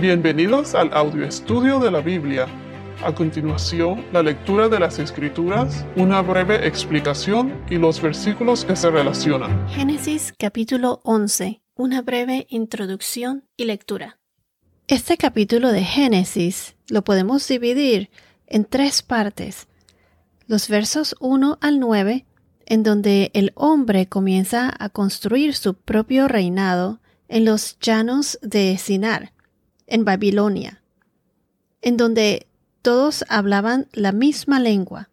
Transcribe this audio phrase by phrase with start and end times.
[0.00, 2.46] Bienvenidos al audio estudio de la Biblia.
[3.04, 8.88] A continuación, la lectura de las Escrituras, una breve explicación y los versículos que se
[8.88, 9.68] relacionan.
[9.68, 11.60] Génesis capítulo 11.
[11.74, 14.18] Una breve introducción y lectura.
[14.88, 18.08] Este capítulo de Génesis lo podemos dividir
[18.46, 19.68] en tres partes.
[20.46, 22.24] Los versos 1 al 9,
[22.64, 29.34] en donde el hombre comienza a construir su propio reinado en los llanos de Sinar,
[29.90, 30.82] en Babilonia,
[31.82, 32.46] en donde
[32.82, 35.10] todos hablaban la misma lengua.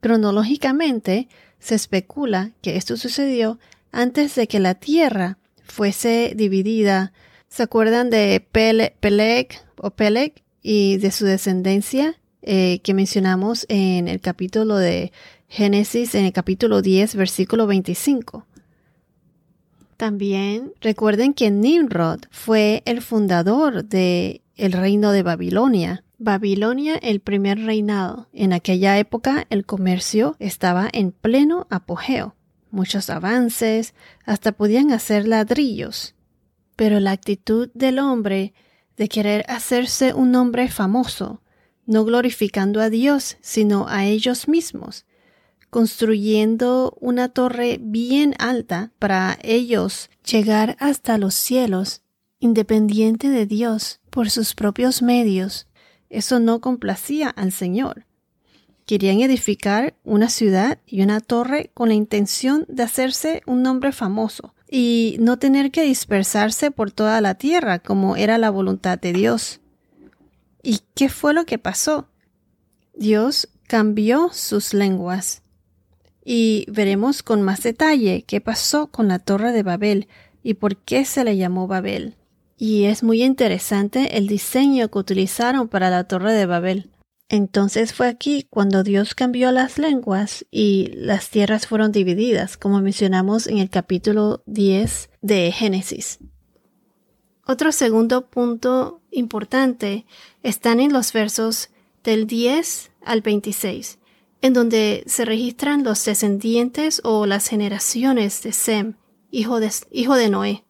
[0.00, 3.58] Cronológicamente, se especula que esto sucedió
[3.92, 7.12] antes de que la tierra fuese dividida.
[7.48, 14.20] ¿Se acuerdan de Peleg o Peleg y de su descendencia eh, que mencionamos en el
[14.20, 15.12] capítulo de
[15.48, 18.46] Génesis, en el capítulo 10, versículo 25?
[19.96, 26.04] También recuerden que Nimrod fue el fundador de el reino de Babilonia.
[26.18, 28.28] Babilonia, el primer reinado.
[28.32, 32.34] En aquella época el comercio estaba en pleno apogeo.
[32.70, 36.14] Muchos avances, hasta podían hacer ladrillos.
[36.74, 38.52] Pero la actitud del hombre
[38.96, 41.42] de querer hacerse un hombre famoso,
[41.86, 45.06] no glorificando a Dios, sino a ellos mismos,
[45.70, 52.02] construyendo una torre bien alta para ellos llegar hasta los cielos,
[52.38, 55.66] independiente de Dios, por sus propios medios.
[56.08, 58.06] Eso no complacía al Señor.
[58.86, 64.54] Querían edificar una ciudad y una torre con la intención de hacerse un nombre famoso
[64.70, 69.60] y no tener que dispersarse por toda la tierra como era la voluntad de Dios.
[70.62, 72.08] ¿Y qué fue lo que pasó?
[72.94, 75.42] Dios cambió sus lenguas
[76.28, 80.08] y veremos con más detalle qué pasó con la Torre de Babel
[80.42, 82.16] y por qué se le llamó Babel.
[82.58, 86.90] Y es muy interesante el diseño que utilizaron para la Torre de Babel.
[87.28, 93.46] Entonces fue aquí cuando Dios cambió las lenguas y las tierras fueron divididas, como mencionamos
[93.46, 96.18] en el capítulo 10 de Génesis.
[97.46, 100.06] Otro segundo punto importante
[100.42, 101.70] están en los versos
[102.02, 104.00] del 10 al 26
[104.42, 108.94] en donde se registran los descendientes o las generaciones de Sem,
[109.30, 110.64] hijo de, hijo de Noé.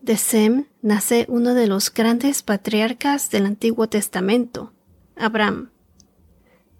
[0.00, 4.72] De Sem nace uno de los grandes patriarcas del Antiguo Testamento,
[5.16, 5.70] Abraham.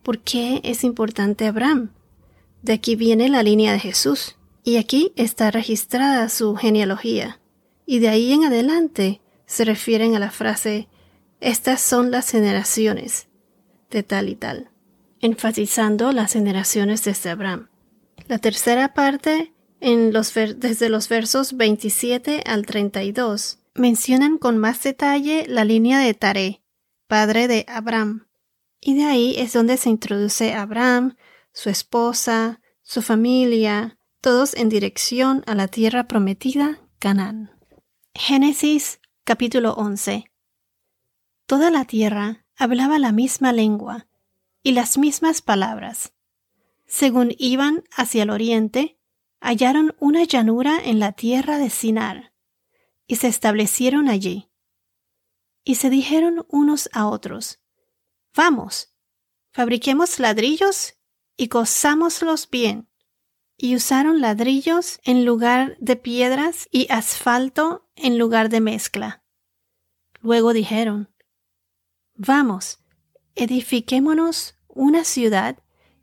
[0.02, 1.90] ¿Por qué es importante Abraham?
[2.62, 7.40] De aquí viene la línea de Jesús, y aquí está registrada su genealogía,
[7.86, 10.88] y de ahí en adelante se refieren a la frase
[11.40, 13.28] Estas son las generaciones
[13.90, 14.70] de tal y tal
[15.26, 17.68] enfatizando las generaciones de Abraham.
[18.28, 25.44] La tercera parte, en los desde los versos 27 al 32, mencionan con más detalle
[25.48, 26.62] la línea de Taré,
[27.08, 28.28] padre de Abraham.
[28.80, 31.16] Y de ahí es donde se introduce Abraham,
[31.52, 37.50] su esposa, su familia, todos en dirección a la tierra prometida, Canaán.
[38.14, 40.30] Génesis capítulo 11.
[41.46, 44.06] Toda la tierra hablaba la misma lengua
[44.66, 46.12] y las mismas palabras.
[46.86, 48.98] Según iban hacia el oriente,
[49.40, 52.32] hallaron una llanura en la tierra de Sinar,
[53.06, 54.50] y se establecieron allí.
[55.62, 57.60] Y se dijeron unos a otros,
[58.34, 58.92] Vamos,
[59.52, 60.94] fabriquemos ladrillos
[61.36, 62.88] y cosámoslos bien.
[63.56, 69.22] Y usaron ladrillos en lugar de piedras y asfalto en lugar de mezcla.
[70.22, 71.14] Luego dijeron,
[72.16, 72.80] Vamos,
[73.36, 75.58] edifiquémonos una ciudad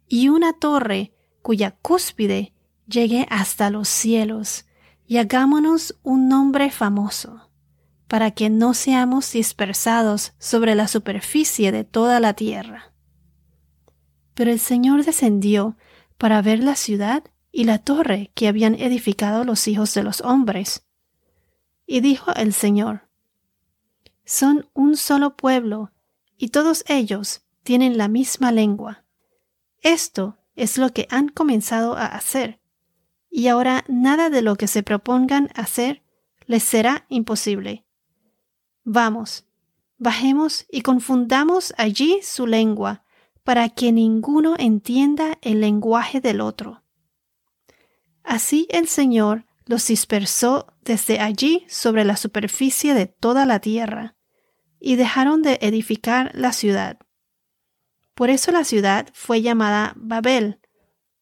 [0.07, 2.53] y una torre cuya cúspide
[2.87, 4.65] llegue hasta los cielos,
[5.05, 7.49] y hagámonos un nombre famoso,
[8.07, 12.93] para que no seamos dispersados sobre la superficie de toda la tierra.
[14.33, 15.77] Pero el Señor descendió
[16.17, 20.85] para ver la ciudad y la torre que habían edificado los hijos de los hombres.
[21.85, 23.07] Y dijo el Señor,
[24.25, 25.91] Son un solo pueblo,
[26.37, 29.05] y todos ellos tienen la misma lengua.
[29.81, 32.59] Esto es lo que han comenzado a hacer,
[33.29, 36.03] y ahora nada de lo que se propongan hacer
[36.45, 37.85] les será imposible.
[38.83, 39.45] Vamos,
[39.97, 43.03] bajemos y confundamos allí su lengua,
[43.43, 46.83] para que ninguno entienda el lenguaje del otro.
[48.23, 54.15] Así el Señor los dispersó desde allí sobre la superficie de toda la tierra,
[54.79, 56.99] y dejaron de edificar la ciudad.
[58.13, 60.59] Por eso la ciudad fue llamada Babel,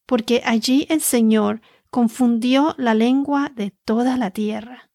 [0.06, 4.90] porque allí el Señor confundió la lengua de toda la tierra.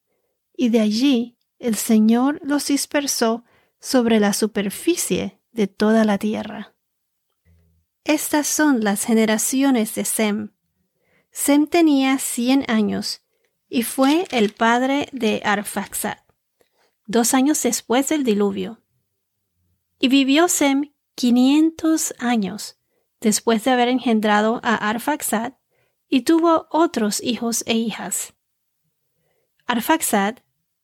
[0.56, 3.44] Y de allí el Señor los dispersó
[3.80, 6.76] sobre la superficie de toda la tierra.
[8.04, 10.52] Estas son las generaciones de Sem.
[11.32, 13.22] Sem tenía cien años
[13.70, 16.18] y fue el padre de Arfaxad,
[17.06, 18.82] dos años después del diluvio.
[20.00, 22.78] Y vivió Sem quinientos años
[23.20, 25.54] después de haber engendrado a Arfaxad
[26.08, 28.36] y tuvo otros hijos e hijas.
[29.66, 30.36] Arfaxad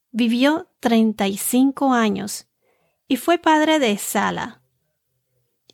[0.10, 2.48] vivió treinta y cinco años
[3.08, 4.64] y fue padre de Sala.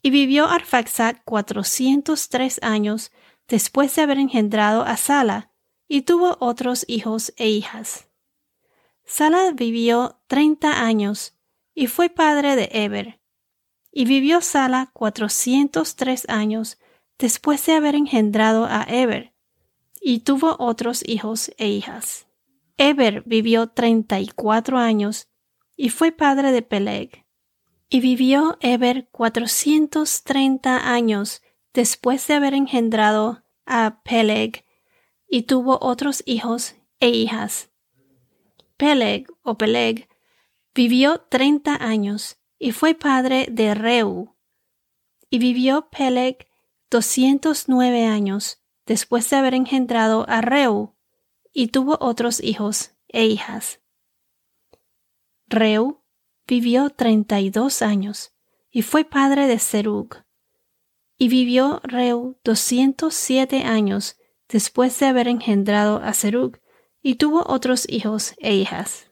[0.01, 3.11] Y vivió Arfaxad cuatrocientos tres años
[3.47, 5.53] después de haber engendrado a Sala
[5.87, 8.09] y tuvo otros hijos e hijas.
[9.05, 11.39] Sala vivió treinta años
[11.73, 13.18] y fue padre de Eber.
[13.91, 16.77] Y vivió Sala cuatrocientos tres años
[17.17, 19.33] después de haber engendrado a Eber,
[20.01, 22.27] y tuvo otros hijos e hijas.
[22.77, 25.27] Eber vivió treinta y cuatro años
[25.75, 27.25] y fue padre de Peleg.
[27.89, 31.41] Y vivió Eber cuatrocientos treinta años
[31.73, 34.65] después de haber engendrado a Peleg,
[35.27, 37.69] y tuvo otros hijos e hijas.
[38.77, 40.07] Peleg o Peleg
[40.73, 44.35] vivió treinta años y fue padre de Reu.
[45.29, 46.47] Y vivió Peleg
[46.91, 50.95] doscientos nueve años después de haber engendrado a Reu,
[51.53, 53.79] y tuvo otros hijos e hijas.
[55.47, 56.03] Reu
[56.47, 58.33] vivió treinta y dos años
[58.71, 60.23] y fue padre de Serug.
[61.17, 64.17] Y vivió Reu doscientos siete años
[64.47, 66.57] después de haber engendrado a Serug
[67.01, 69.11] y tuvo otros hijos e hijas.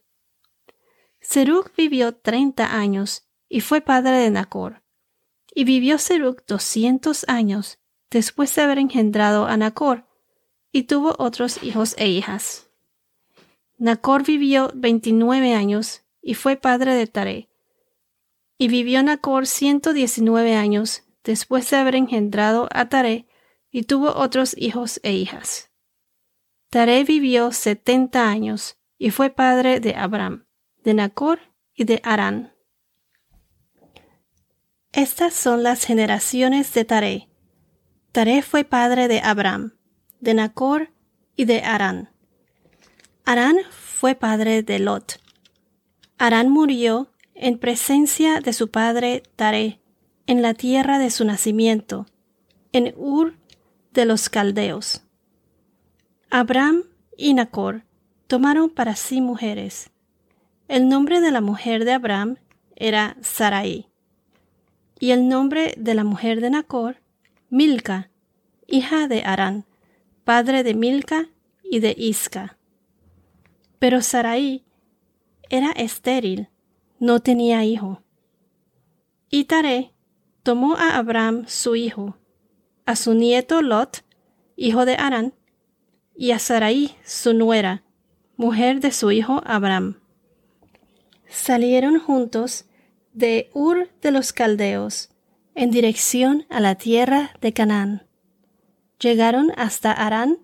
[1.20, 4.84] Serug vivió treinta años y fue padre de Nacor.
[5.54, 7.80] Y vivió Serug doscientos años
[8.10, 10.06] después de haber engendrado a Nacor
[10.72, 12.70] y tuvo otros hijos e hijas.
[13.78, 17.50] Nacor vivió veintinueve años y fue padre de Tare.
[18.58, 23.28] Y vivió Nacor ciento diecinueve años después de haber engendrado a Tare
[23.72, 25.72] y tuvo otros hijos e hijas.
[26.70, 30.48] Tare vivió setenta años y fue padre de Abraham,
[30.84, 31.40] de Nacor
[31.74, 32.54] y de Arán.
[34.98, 37.30] Estas son las generaciones de Tare.
[38.12, 39.74] Tare fue padre de Abraham,
[40.22, 40.90] de Nacor
[41.36, 42.10] y de Arán.
[43.24, 45.22] Arán fue padre de Lot.
[46.18, 49.80] Arán murió en presencia de su padre Tare,
[50.26, 52.08] en la tierra de su nacimiento,
[52.72, 53.38] en Ur
[53.94, 55.04] de los caldeos.
[56.32, 56.86] Abraham
[57.16, 57.84] y Nacor
[58.26, 59.92] tomaron para sí mujeres.
[60.68, 62.38] El nombre de la mujer de Abraham
[62.76, 63.92] era Sarai,
[65.00, 66.98] y el nombre de la mujer de Nacor,
[67.50, 68.10] Milca,
[68.68, 69.66] hija de Arán,
[70.24, 71.30] padre de Milca
[71.64, 72.58] y de Isca.
[73.80, 74.64] Pero Sarai
[75.50, 76.50] era estéril,
[77.00, 78.02] no tenía hijo.
[79.30, 79.94] Y Tare
[80.44, 82.18] tomó a Abraham su hijo,
[82.86, 84.04] a su nieto Lot,
[84.56, 85.34] hijo de Arán,
[86.16, 87.84] y a Sarai su nuera,
[88.36, 90.00] mujer de su hijo Abraham.
[91.28, 92.66] Salieron juntos
[93.18, 95.10] de Ur de los Caldeos,
[95.56, 98.08] en dirección a la tierra de Canaán.
[99.00, 100.38] Llegaron hasta Arán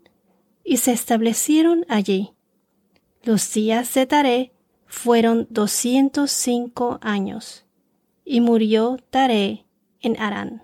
[0.63, 2.33] y se establecieron allí.
[3.21, 4.53] Los días de Tare
[4.87, 7.65] fueron doscientos cinco años,
[8.25, 9.65] y murió Tare
[10.01, 10.63] en Arán.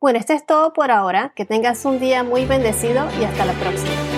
[0.00, 1.34] Bueno, esto es todo por ahora.
[1.36, 4.09] Que tengas un día muy bendecido y hasta la próxima.